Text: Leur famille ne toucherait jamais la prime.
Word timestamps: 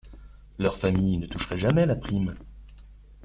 Leur 0.57 0.77
famille 0.77 1.19
ne 1.19 1.27
toucherait 1.27 1.59
jamais 1.59 1.85
la 1.85 1.95
prime. 1.95 2.33